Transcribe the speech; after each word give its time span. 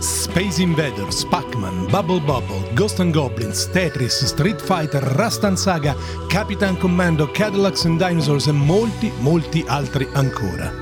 Space 0.00 0.60
Invaders, 0.60 1.24
Pac-Man, 1.26 1.86
Bubble 1.90 2.20
Bubble, 2.20 2.68
Ghost 2.74 2.98
and 2.98 3.12
Goblins, 3.12 3.70
Tetris, 3.70 4.24
Street 4.24 4.60
Fighter, 4.60 5.00
Rastan 5.00 5.56
Saga, 5.56 5.94
Capitan 6.28 6.76
Commando, 6.76 7.30
Cadillacs 7.30 7.84
and 7.84 8.04
Dinosaurs 8.04 8.48
e 8.48 8.52
molti, 8.52 9.12
molti 9.20 9.64
altri 9.68 10.08
ancora. 10.12 10.72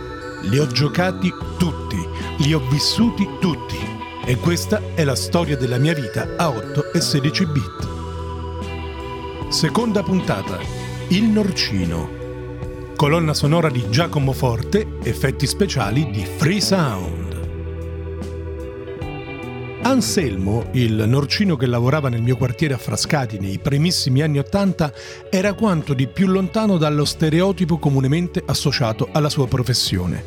Li 0.42 0.58
ho 0.58 0.66
giocati 0.66 1.30
tutti, 1.58 1.98
li 2.38 2.54
ho 2.54 2.60
vissuti 2.70 3.28
tutti 3.40 3.76
e 4.24 4.36
questa 4.36 4.80
è 4.94 5.04
la 5.04 5.14
storia 5.14 5.56
della 5.56 5.78
mia 5.78 5.92
vita 5.92 6.28
a 6.36 6.48
8 6.48 6.92
e 6.94 7.00
16 7.00 7.46
bit. 7.46 7.88
Seconda 9.50 10.02
puntata. 10.02 10.58
Il 11.08 11.24
Norcino. 11.24 12.08
Colonna 12.96 13.34
sonora 13.34 13.68
di 13.68 13.90
Giacomo 13.90 14.32
Forte, 14.32 14.96
effetti 15.02 15.46
speciali 15.46 16.10
di 16.10 16.24
Free 16.24 16.60
Sound. 16.62 17.25
Anselmo, 19.86 20.70
il 20.72 21.04
norcino 21.06 21.54
che 21.54 21.66
lavorava 21.66 22.08
nel 22.08 22.20
mio 22.20 22.36
quartiere 22.36 22.74
a 22.74 22.76
Frascati 22.76 23.38
nei 23.38 23.58
primissimi 23.58 24.20
anni 24.20 24.40
Ottanta, 24.40 24.92
era 25.30 25.52
quanto 25.52 25.94
di 25.94 26.08
più 26.08 26.26
lontano 26.26 26.76
dallo 26.76 27.04
stereotipo 27.04 27.78
comunemente 27.78 28.42
associato 28.44 29.08
alla 29.12 29.28
sua 29.28 29.46
professione. 29.46 30.24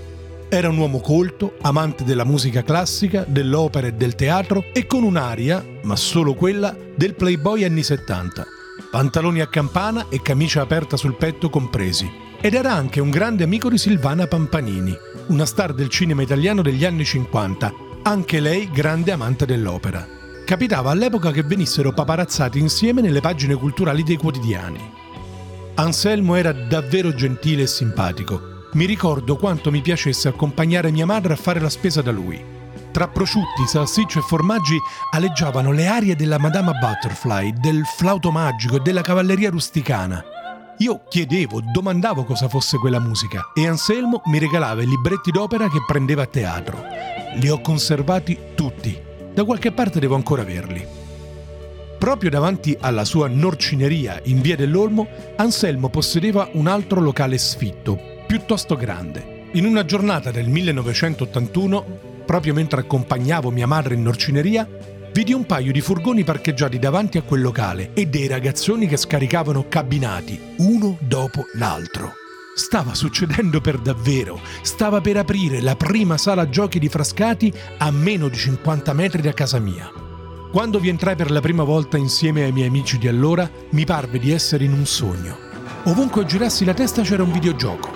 Era 0.48 0.70
un 0.70 0.78
uomo 0.78 1.02
colto, 1.02 1.58
amante 1.60 2.06
della 2.06 2.24
musica 2.24 2.64
classica, 2.64 3.26
dell'opera 3.28 3.88
e 3.88 3.92
del 3.92 4.16
teatro 4.16 4.64
e 4.72 4.88
con 4.88 5.04
un'aria, 5.04 5.62
ma 5.84 5.98
solo 5.98 6.36
quella, 6.36 6.74
del 6.96 7.16
playboy 7.16 7.66
anni 7.66 7.84
70. 7.84 8.48
Pantaloni 8.90 9.42
a 9.42 9.48
campana 9.48 10.06
e 10.08 10.22
camicia 10.22 10.62
aperta 10.62 10.96
sul 10.96 11.18
petto 11.18 11.50
compresi. 11.50 12.10
Ed 12.40 12.54
era 12.54 12.72
anche 12.72 13.02
un 13.02 13.10
grande 13.10 13.44
amico 13.44 13.70
di 13.70 13.78
Silvana 13.78 14.26
Pampanini, 14.26 14.98
una 15.28 15.46
star 15.46 15.74
del 15.74 15.90
cinema 15.90 16.22
italiano 16.22 16.62
degli 16.62 16.86
anni 16.86 17.04
50, 17.04 17.88
anche 18.04 18.40
lei 18.40 18.70
grande 18.72 19.12
amante 19.12 19.46
dell'opera. 19.46 20.08
Capitava 20.46 20.92
all'epoca 20.92 21.32
che 21.32 21.44
venissero 21.44 21.94
paparazzati 21.94 22.58
insieme 22.60 23.02
nelle 23.02 23.22
pagine 23.22 23.56
culturali 23.56 24.04
dei 24.04 24.18
quotidiani. 24.18 24.80
Anselmo 25.76 26.36
era 26.36 26.52
davvero 26.52 27.14
gentile 27.14 27.64
e 27.64 27.68
simpatico. 27.68 28.68
Mi 28.74 28.86
ricordo 28.86 29.36
quanto 29.36 29.72
mi 29.72 29.82
piacesse 29.82 30.28
accompagnare 30.28 30.92
mia 30.92 31.06
madre 31.06 31.34
a 31.34 31.38
fare 31.38 31.60
la 31.60 31.70
spesa 31.70 32.02
da 32.02 32.12
lui. 32.12 32.58
Tra 32.92 33.08
prosciutti, 33.08 33.68
salsicce 33.68 34.20
e 34.20 34.24
formaggi 34.24 34.78
aleggiavano 35.12 35.72
le 35.72 35.88
arie 35.88 36.16
della 36.16 36.40
Madama 36.40 36.74
Butterfly, 36.74 37.54
del 37.60 37.86
flauto 37.86 38.32
magico 38.32 38.78
e 38.78 38.80
della 38.80 39.02
cavalleria 39.02 39.52
rusticana. 39.52 40.24
Io 40.80 41.02
chiedevo, 41.08 41.62
domandavo 41.62 42.24
cosa 42.24 42.48
fosse 42.48 42.78
quella 42.78 43.00
musica 43.00 43.52
e 43.54 43.68
Anselmo 43.68 44.22
mi 44.26 44.40
regalava 44.40 44.82
i 44.82 44.88
libretti 44.88 45.30
d'opera 45.30 45.70
che 45.70 45.84
prendeva 45.86 46.24
a 46.24 46.28
teatro. 46.28 47.19
Li 47.36 47.50
ho 47.50 47.62
conservati 47.62 48.38
tutti. 48.56 48.98
Da 49.34 49.44
qualche 49.44 49.72
parte 49.72 50.00
devo 50.00 50.16
ancora 50.16 50.42
averli. 50.42 50.86
Proprio 51.98 52.30
davanti 52.30 52.76
alla 52.80 53.06
sua 53.06 53.28
norcineria 53.28 54.22
in 54.24 54.42
via 54.42 54.56
dell'Olmo, 54.56 55.08
Anselmo 55.36 55.90
possedeva 55.90 56.50
un 56.54 56.68
altro 56.68 57.02
locale 57.02 57.38
sfitto, 57.38 58.00
piuttosto 58.26 58.76
grande. 58.76 59.48
In 59.54 59.66
una 59.66 59.84
giornata 59.84 60.32
del 60.32 60.48
1981, 60.48 61.86
proprio 62.26 62.54
mentre 62.54 62.82
accompagnavo 62.82 63.52
mia 63.52 63.68
madre 63.68 63.96
in 63.96 64.02
norcineria, 64.02 64.68
vidi 65.12 65.34
un 65.34 65.46
paio 65.46 65.72
di 65.72 65.82
furgoni 65.82 66.24
parcheggiati 66.24 66.80
davanti 66.80 67.18
a 67.18 67.24
quel 67.24 67.42
locale 67.42 67.92
e 67.94 68.08
dei 68.08 68.28
ragazzoni 68.28 68.88
che 68.88 68.98
scaricavano 68.98 69.66
cabinati, 69.68 70.40
uno 70.58 70.98
dopo 71.02 71.46
l'altro. 71.56 72.14
Stava 72.56 72.94
succedendo 72.94 73.62
per 73.62 73.78
davvero, 73.78 74.40
stava 74.62 75.00
per 75.02 75.18
aprire 75.18 75.62
la 75.62 75.76
prima 75.76 76.18
sala 76.18 76.50
giochi 76.50 76.80
di 76.80 76.90
Frascati 76.90 77.54
a 77.78 77.90
meno 77.92 78.28
di 78.28 78.36
50 78.36 78.92
metri 78.94 79.22
da 79.22 79.34
casa 79.34 79.60
mia. 79.60 79.90
Quando 80.52 80.80
vi 80.80 80.90
entrai 80.90 81.16
per 81.16 81.32
la 81.32 81.42
prima 81.42 81.64
volta 81.64 81.98
insieme 81.98 82.44
ai 82.44 82.52
miei 82.52 82.68
amici 82.68 82.98
di 82.98 83.08
allora, 83.08 83.50
mi 83.72 83.86
parve 83.86 84.20
di 84.20 84.32
essere 84.32 84.64
in 84.64 84.74
un 84.74 84.86
sogno. 84.86 85.38
Ovunque 85.86 86.26
girassi 86.26 86.66
la 86.66 86.74
testa 86.74 87.04
c'era 87.04 87.24
un 87.24 87.32
videogioco. 87.32 87.92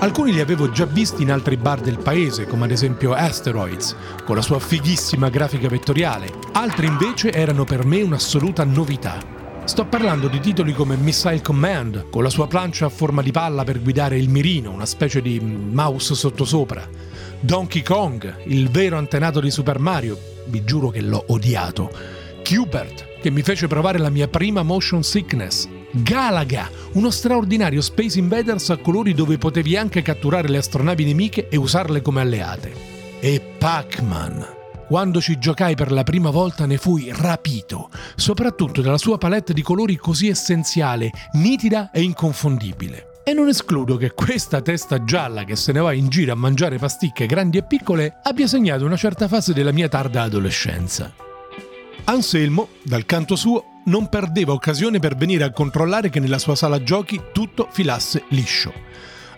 Alcuni 0.00 0.32
li 0.32 0.40
avevo 0.40 0.70
già 0.70 0.86
visti 0.86 1.22
in 1.22 1.30
altri 1.30 1.56
bar 1.56 1.80
del 1.80 1.98
paese, 1.98 2.46
come 2.46 2.64
ad 2.64 2.70
esempio 2.70 3.12
Asteroids, 3.12 3.94
con 4.24 4.36
la 4.36 4.42
sua 4.42 4.58
fighissima 4.58 5.28
grafica 5.28 5.68
vettoriale. 5.68 6.32
Altri 6.52 6.86
invece 6.86 7.32
erano 7.32 7.64
per 7.64 7.84
me 7.84 8.02
un'assoluta 8.02 8.64
novità. 8.64 9.37
Sto 9.68 9.84
parlando 9.84 10.28
di 10.28 10.40
titoli 10.40 10.72
come 10.72 10.96
Missile 10.96 11.42
Command, 11.42 12.08
con 12.08 12.22
la 12.22 12.30
sua 12.30 12.46
plancia 12.48 12.86
a 12.86 12.88
forma 12.88 13.20
di 13.20 13.30
palla 13.30 13.64
per 13.64 13.82
guidare 13.82 14.16
il 14.16 14.30
mirino, 14.30 14.72
una 14.72 14.86
specie 14.86 15.20
di 15.20 15.38
mouse 15.38 16.14
sottosopra. 16.14 16.88
Donkey 17.38 17.82
Kong, 17.82 18.44
il 18.46 18.70
vero 18.70 18.96
antenato 18.96 19.40
di 19.40 19.50
Super 19.50 19.78
Mario, 19.78 20.18
vi 20.46 20.64
giuro 20.64 20.88
che 20.88 21.02
l'ho 21.02 21.22
odiato. 21.28 21.92
Cubert, 22.42 23.20
che 23.20 23.30
mi 23.30 23.42
fece 23.42 23.66
provare 23.66 23.98
la 23.98 24.08
mia 24.08 24.26
prima 24.26 24.62
motion 24.62 25.04
sickness. 25.04 25.68
Galaga, 25.92 26.70
uno 26.92 27.10
straordinario 27.10 27.82
Space 27.82 28.18
Invaders 28.18 28.70
a 28.70 28.78
colori 28.78 29.12
dove 29.12 29.36
potevi 29.36 29.76
anche 29.76 30.00
catturare 30.00 30.48
le 30.48 30.58
astronavi 30.58 31.04
nemiche 31.04 31.48
e 31.48 31.58
usarle 31.58 32.00
come 32.00 32.22
alleate. 32.22 32.72
E 33.20 33.40
Pac-Man. 33.58 34.57
Quando 34.88 35.20
ci 35.20 35.38
giocai 35.38 35.74
per 35.74 35.92
la 35.92 36.02
prima 36.02 36.30
volta 36.30 36.64
ne 36.64 36.78
fui 36.78 37.12
rapito, 37.12 37.90
soprattutto 38.16 38.80
dalla 38.80 38.96
sua 38.96 39.18
palette 39.18 39.52
di 39.52 39.60
colori 39.60 39.96
così 39.96 40.28
essenziale, 40.28 41.10
nitida 41.32 41.90
e 41.90 42.00
inconfondibile. 42.00 43.20
E 43.22 43.34
non 43.34 43.48
escludo 43.48 43.98
che 43.98 44.12
questa 44.12 44.62
testa 44.62 45.04
gialla 45.04 45.44
che 45.44 45.56
se 45.56 45.72
ne 45.72 45.80
va 45.80 45.92
in 45.92 46.08
giro 46.08 46.32
a 46.32 46.36
mangiare 46.36 46.78
pasticche 46.78 47.26
grandi 47.26 47.58
e 47.58 47.64
piccole 47.64 48.20
abbia 48.22 48.46
segnato 48.46 48.86
una 48.86 48.96
certa 48.96 49.28
fase 49.28 49.52
della 49.52 49.72
mia 49.72 49.88
tarda 49.88 50.22
adolescenza. 50.22 51.12
Anselmo, 52.04 52.68
dal 52.82 53.04
canto 53.04 53.36
suo, 53.36 53.82
non 53.84 54.08
perdeva 54.08 54.54
occasione 54.54 55.00
per 55.00 55.16
venire 55.16 55.44
a 55.44 55.52
controllare 55.52 56.08
che 56.08 56.18
nella 56.18 56.38
sua 56.38 56.56
sala 56.56 56.82
giochi 56.82 57.20
tutto 57.34 57.68
filasse 57.70 58.24
liscio. 58.28 58.72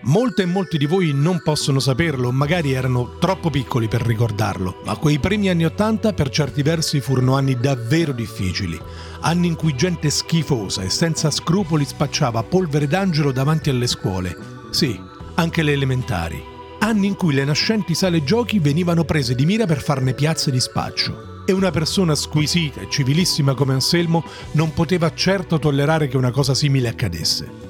Molte 0.02 0.42
e 0.42 0.46
molti 0.46 0.78
di 0.78 0.86
voi 0.86 1.12
non 1.12 1.42
possono 1.42 1.78
saperlo, 1.78 2.32
magari 2.32 2.72
erano 2.72 3.18
troppo 3.18 3.50
piccoli 3.50 3.86
per 3.86 4.00
ricordarlo, 4.00 4.80
ma 4.86 4.96
quei 4.96 5.18
primi 5.18 5.50
anni 5.50 5.66
Ottanta 5.66 6.14
per 6.14 6.30
certi 6.30 6.62
versi 6.62 7.00
furono 7.00 7.36
anni 7.36 7.60
davvero 7.60 8.12
difficili, 8.12 8.80
anni 9.20 9.48
in 9.48 9.56
cui 9.56 9.76
gente 9.76 10.08
schifosa 10.08 10.80
e 10.80 10.88
senza 10.88 11.30
scrupoli 11.30 11.84
spacciava 11.84 12.42
polvere 12.42 12.86
d'angelo 12.86 13.30
davanti 13.30 13.68
alle 13.68 13.86
scuole, 13.86 14.34
sì, 14.70 14.98
anche 15.34 15.62
le 15.62 15.72
elementari, 15.72 16.42
anni 16.78 17.06
in 17.06 17.14
cui 17.14 17.34
le 17.34 17.44
nascenti 17.44 17.94
sale 17.94 18.24
giochi 18.24 18.58
venivano 18.58 19.04
prese 19.04 19.34
di 19.34 19.44
mira 19.44 19.66
per 19.66 19.82
farne 19.82 20.14
piazze 20.14 20.50
di 20.50 20.60
spaccio. 20.60 21.42
E 21.44 21.52
una 21.52 21.70
persona 21.70 22.14
squisita 22.14 22.80
e 22.80 22.88
civilissima 22.88 23.54
come 23.54 23.74
Anselmo 23.74 24.24
non 24.52 24.72
poteva 24.72 25.12
certo 25.12 25.58
tollerare 25.58 26.08
che 26.08 26.16
una 26.16 26.30
cosa 26.30 26.54
simile 26.54 26.88
accadesse. 26.88 27.69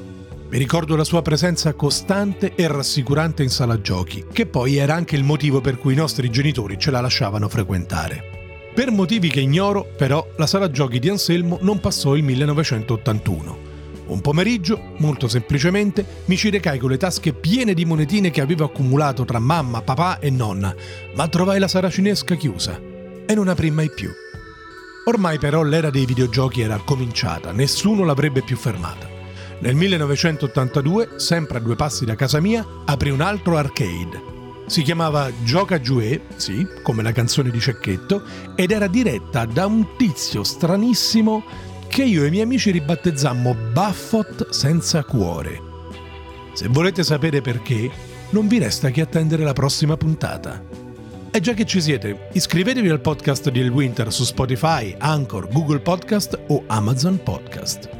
Mi 0.50 0.58
ricordo 0.58 0.96
la 0.96 1.04
sua 1.04 1.22
presenza 1.22 1.74
costante 1.74 2.56
e 2.56 2.66
rassicurante 2.66 3.44
in 3.44 3.50
sala 3.50 3.80
giochi, 3.80 4.24
che 4.32 4.46
poi 4.46 4.78
era 4.78 4.96
anche 4.96 5.14
il 5.14 5.22
motivo 5.22 5.60
per 5.60 5.78
cui 5.78 5.92
i 5.92 5.96
nostri 5.96 6.28
genitori 6.28 6.76
ce 6.76 6.90
la 6.90 7.00
lasciavano 7.00 7.48
frequentare. 7.48 8.70
Per 8.74 8.90
motivi 8.90 9.28
che 9.28 9.38
ignoro, 9.38 9.86
però, 9.96 10.26
la 10.36 10.48
sala 10.48 10.68
giochi 10.68 10.98
di 10.98 11.08
Anselmo 11.08 11.58
non 11.60 11.78
passò 11.78 12.16
il 12.16 12.24
1981. 12.24 13.58
Un 14.06 14.20
pomeriggio, 14.20 14.94
molto 14.98 15.28
semplicemente, 15.28 16.04
mi 16.24 16.36
ci 16.36 16.50
recai 16.50 16.80
con 16.80 16.90
le 16.90 16.96
tasche 16.96 17.32
piene 17.32 17.72
di 17.72 17.84
monetine 17.84 18.32
che 18.32 18.40
avevo 18.40 18.64
accumulato 18.64 19.24
tra 19.24 19.38
mamma, 19.38 19.82
papà 19.82 20.18
e 20.18 20.30
nonna, 20.30 20.74
ma 21.14 21.28
trovai 21.28 21.60
la 21.60 21.68
saracinesca 21.68 22.34
chiusa 22.34 22.76
e 23.24 23.34
non 23.36 23.46
aprì 23.46 23.70
mai 23.70 23.88
più. 23.88 24.10
Ormai 25.04 25.38
però 25.38 25.62
l'era 25.62 25.90
dei 25.90 26.06
videogiochi 26.06 26.60
era 26.60 26.80
cominciata, 26.84 27.52
nessuno 27.52 28.04
l'avrebbe 28.04 28.42
più 28.42 28.56
fermata. 28.56 29.09
Nel 29.60 29.74
1982, 29.74 31.10
sempre 31.16 31.58
a 31.58 31.60
due 31.60 31.76
passi 31.76 32.06
da 32.06 32.14
casa 32.14 32.40
mia, 32.40 32.66
aprì 32.86 33.10
un 33.10 33.20
altro 33.20 33.58
arcade. 33.58 34.28
Si 34.66 34.82
chiamava 34.82 35.30
Gioca 35.44 35.80
Giue, 35.80 36.22
sì, 36.36 36.66
come 36.82 37.02
la 37.02 37.12
canzone 37.12 37.50
di 37.50 37.60
Cecchetto, 37.60 38.22
ed 38.54 38.70
era 38.70 38.86
diretta 38.86 39.44
da 39.44 39.66
un 39.66 39.96
tizio 39.98 40.44
stranissimo 40.44 41.44
che 41.88 42.04
io 42.04 42.22
e 42.22 42.28
i 42.28 42.30
miei 42.30 42.44
amici 42.44 42.70
ribattezzammo 42.70 43.54
Buffot 43.72 44.48
senza 44.48 45.04
cuore. 45.04 45.60
Se 46.54 46.68
volete 46.68 47.02
sapere 47.02 47.42
perché, 47.42 47.90
non 48.30 48.48
vi 48.48 48.58
resta 48.58 48.90
che 48.90 49.02
attendere 49.02 49.44
la 49.44 49.52
prossima 49.52 49.96
puntata. 49.96 50.64
E 51.30 51.40
già 51.40 51.52
che 51.52 51.66
ci 51.66 51.82
siete, 51.82 52.28
iscrivetevi 52.32 52.88
al 52.88 53.00
podcast 53.00 53.50
di 53.50 53.60
El 53.60 53.70
Winter 53.70 54.10
su 54.10 54.24
Spotify, 54.24 54.94
Anchor, 54.98 55.48
Google 55.48 55.80
Podcast 55.80 56.38
o 56.48 56.62
Amazon 56.66 57.20
Podcast. 57.22 57.99